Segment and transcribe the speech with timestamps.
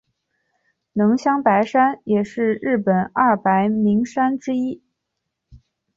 [0.93, 4.81] 能乡白山也是日本二百名山之一。